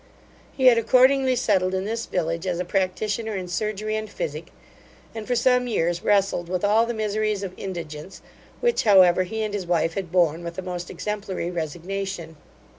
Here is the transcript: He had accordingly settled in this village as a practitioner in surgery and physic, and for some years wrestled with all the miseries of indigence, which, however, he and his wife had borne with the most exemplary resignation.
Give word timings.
He 0.53 0.65
had 0.65 0.79
accordingly 0.79 1.35
settled 1.35 1.75
in 1.75 1.85
this 1.85 2.07
village 2.07 2.47
as 2.47 2.59
a 2.59 2.65
practitioner 2.65 3.35
in 3.35 3.47
surgery 3.47 3.95
and 3.95 4.09
physic, 4.09 4.47
and 5.13 5.27
for 5.27 5.35
some 5.35 5.67
years 5.67 6.01
wrestled 6.01 6.49
with 6.49 6.65
all 6.65 6.87
the 6.87 6.93
miseries 6.95 7.43
of 7.43 7.53
indigence, 7.55 8.23
which, 8.61 8.81
however, 8.81 9.25
he 9.25 9.43
and 9.43 9.53
his 9.53 9.67
wife 9.67 9.93
had 9.93 10.11
borne 10.11 10.43
with 10.43 10.55
the 10.55 10.63
most 10.63 10.89
exemplary 10.89 11.51
resignation. 11.51 12.35